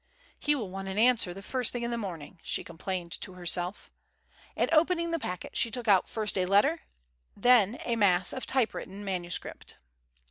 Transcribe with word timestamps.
"He 0.39 0.55
will 0.55 0.71
want 0.71 0.87
an 0.87 0.97
answer 0.97 1.31
the 1.31 1.43
first 1.43 1.71
thing 1.71 1.83
in 1.83 1.91
the 1.91 1.95
morning," 1.95 2.39
she 2.41 2.63
complained 2.63 3.11
to 3.21 3.33
herself. 3.33 3.91
And 4.55 4.67
opening 4.73 5.11
the 5.11 5.19
packet, 5.19 5.55
she 5.55 5.69
took 5.69 5.87
out 5.87 6.09
first 6.09 6.39
a 6.39 6.47
letter, 6.47 6.81
and 7.35 7.43
then 7.43 7.77
a 7.85 7.95
mass 7.95 8.33
of 8.33 8.47
typewritten 8.47 9.05
manuscript. 9.05 9.75